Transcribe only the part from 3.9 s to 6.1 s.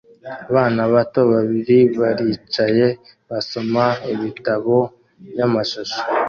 ibitabo byamashusho